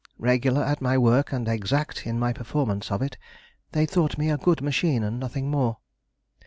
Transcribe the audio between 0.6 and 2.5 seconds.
at my work and exact in my